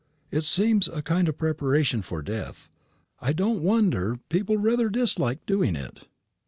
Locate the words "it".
0.31-0.41, 5.75-6.07